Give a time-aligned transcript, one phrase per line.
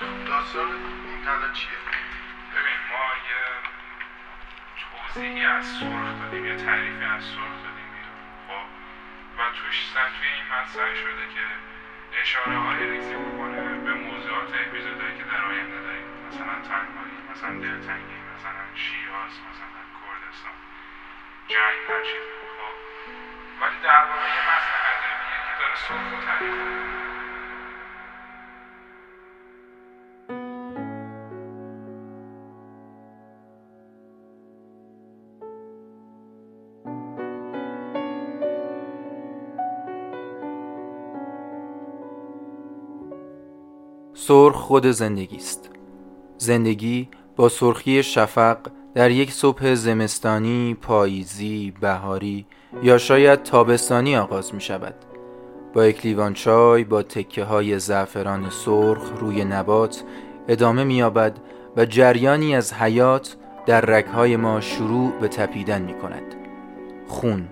[0.00, 0.68] داستان
[1.06, 1.78] این تله چیه؟
[2.54, 3.42] ببین ما یه
[4.82, 7.90] توضیحی از سرخ دادیم یه تعریفی از سرخ دادیم
[8.48, 8.66] خب؟
[9.38, 11.44] و توش توی این مطرح شده که
[12.20, 16.06] اشاره های ریزی می‌کنه به موضوعات اپیزودهایی که در آینده داریم.
[16.28, 20.56] مثلا تنهایی مثلا دلتنگی مثلا شیراز مثلا کردستان.
[21.48, 22.74] جنگ هر چیزی خب؟
[23.60, 27.03] ولی در واقع یه متن ادبیه که داره سرخ و تعریف
[44.26, 45.70] سرخ خود زندگی است.
[46.38, 48.58] زندگی با سرخی شفق
[48.94, 52.46] در یک صبح زمستانی، پاییزی، بهاری
[52.82, 54.94] یا شاید تابستانی آغاز می شود
[55.74, 60.04] با یک لیوان چای با تکه های زعفران سرخ روی نبات
[60.48, 61.38] ادامه می یابد
[61.76, 66.34] و جریانی از حیات در رگهای ما شروع به تپیدن می کند
[67.06, 67.48] خون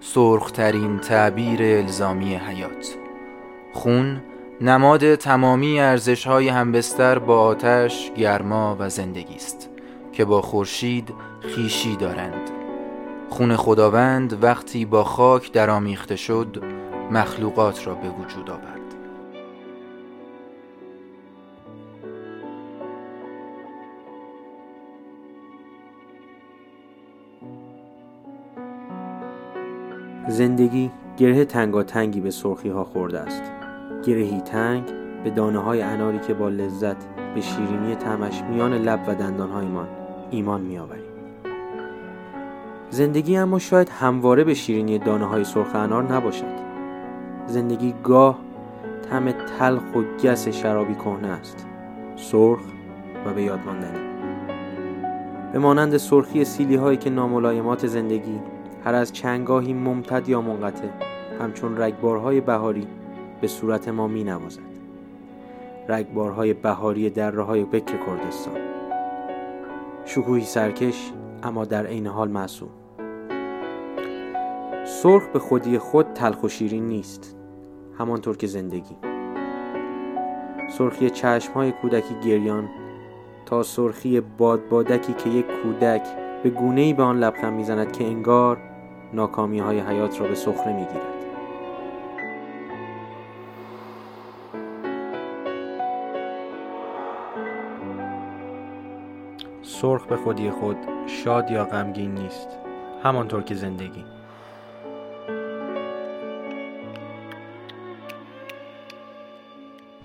[0.00, 2.96] سرخترین تعبیر الزامی حیات.
[3.72, 4.20] خون
[4.60, 9.68] نماد تمامی ارزش های همبستر با آتش، گرما و زندگی است
[10.12, 12.50] که با خورشید خیشی دارند.
[13.28, 16.62] خون خداوند وقتی با خاک درآمیخته شد
[17.10, 18.78] مخلوقات را به وجود آورد.
[30.28, 33.57] زندگی گره تنگاتنگی به سرخی ها خورده است.
[34.08, 34.84] گرهی تنگ
[35.24, 36.96] به دانه های اناری که با لذت
[37.34, 39.88] به شیرینی تمش میان لب و دندانهایمان
[40.30, 41.04] ایمان میآوریم.
[42.90, 46.58] زندگی اما شاید همواره به شیرینی دانه های سرخ انار نباشد.
[47.46, 48.38] زندگی گاه
[49.10, 51.66] طعم تلخ و گس شرابی کهنه است.
[52.16, 52.60] سرخ
[53.26, 54.08] و به یاد ماندنی.
[55.52, 58.40] به مانند سرخی سیلی هایی که ناملایمات زندگی
[58.84, 60.88] هر از چنگاهی ممتد یا منقطع
[61.40, 62.86] همچون رگبارهای بهاری
[63.40, 64.62] به صورت ما می نوازد
[65.88, 68.54] رگبارهای بهاری دره های بکر کردستان.
[70.04, 71.12] شکوهی سرکش
[71.42, 72.68] اما در عین حال معصوم.
[74.86, 77.36] سرخ به خودی خود تلخ و شیرین نیست
[77.98, 78.96] همانطور که زندگی.
[80.70, 82.68] سرخی چشم های کودکی گریان
[83.46, 86.02] تا سرخی بادبادکی که یک کودک
[86.42, 88.58] به گونه ای به آن لبخند می‌زند که انگار
[89.12, 91.17] ناکامی های حیات را به سخره می‌گیرد.
[99.80, 102.48] سرخ به خودی خود شاد یا غمگین نیست.
[103.02, 104.04] همانطور که زندگی.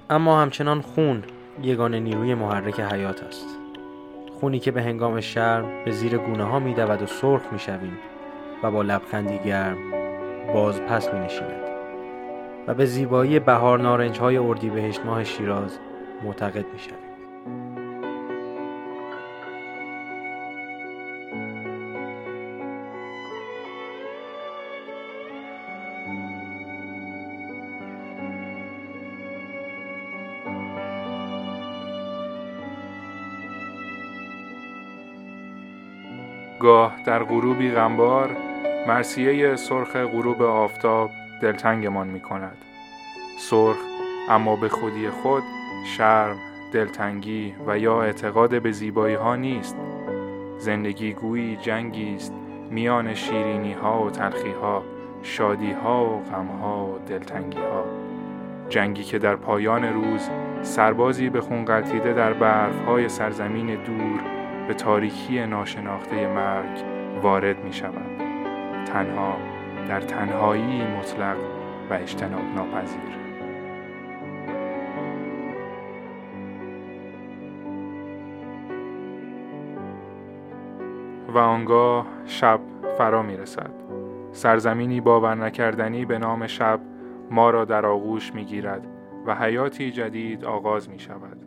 [0.10, 1.24] اما همچنان خون
[1.62, 3.48] یگانه نیروی محرک حیات است.
[4.40, 7.92] خونی که به هنگام شرم به زیر گونه ها می و سرخ می
[8.64, 9.78] و با لبخندی گرم
[10.54, 11.64] باز پس می نشیند
[12.68, 15.80] و به زیبایی بهار نارنج های اردیبهشت ماه شیراز
[16.24, 17.13] معتقد می شویم.
[36.64, 38.30] گاه در غروبی غمبار
[38.88, 42.58] مرسیه سرخ غروب آفتاب دلتنگمان می کند
[43.38, 43.78] سرخ
[44.30, 45.44] اما به خودی خود
[45.86, 46.36] شرم
[46.74, 49.78] دلتنگی و یا اعتقاد به زیبایی ها نیست.
[50.58, 52.34] زندگی گویی جنگی است
[52.70, 54.84] میان شیرینی ها و تلخی ها
[55.24, 57.86] شادی ها و غم ها و دلتنگی ها
[58.70, 60.30] جنگی که در پایان روز
[60.62, 64.33] سربازی به خون قلتیده در برف های سرزمین دور
[64.68, 66.84] به تاریکی ناشناخته مرگ
[67.22, 68.18] وارد می شود
[68.86, 69.38] تنها
[69.88, 71.38] در تنهایی مطلق
[71.90, 73.24] و اجتناب ناپذیر
[81.34, 82.60] و آنگاه شب
[82.98, 83.72] فرا می رسد
[84.32, 86.80] سرزمینی باور نکردنی به نام شب
[87.32, 88.88] ما را در آغوش می گیرد
[89.26, 91.38] و حیاتی جدید آغاز می شود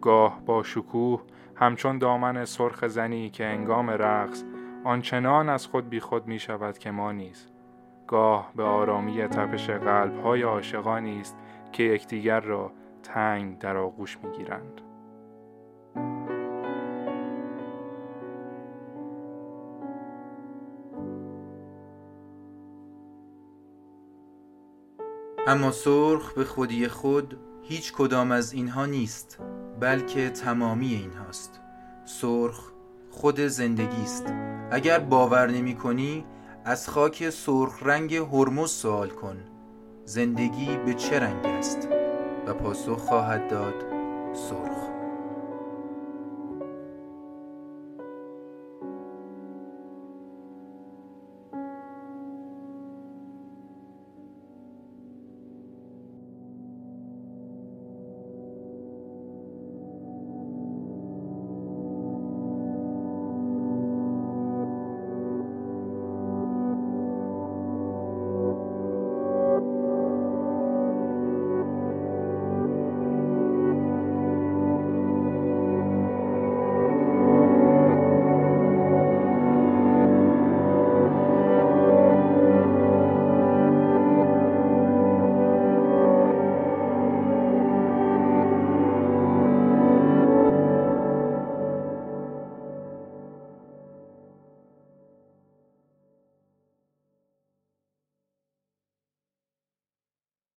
[0.00, 1.22] گاه با شکوه
[1.60, 4.44] همچون دامن سرخ زنی که انگام رقص
[4.84, 7.48] آنچنان از خود بی خود می شود که ما نیز
[8.06, 11.36] گاه به آرامی تپش قلب های عاشقانی است
[11.72, 12.72] که یکدیگر را
[13.02, 14.80] تنگ در آغوش می گیرند.
[25.46, 29.40] اما سرخ به خودی خود هیچ کدام از اینها نیست
[29.80, 31.60] بلکه تمامی اینهاست
[32.04, 32.72] سرخ
[33.10, 34.32] خود زندگی است.
[34.70, 36.24] اگر باور نمی کنی
[36.64, 39.36] از خاک سرخ رنگ هرمز سوال کن.
[40.04, 41.88] زندگی به چه رنگ است؟
[42.46, 43.74] و پاسخ خواهد داد
[44.34, 44.97] سرخ.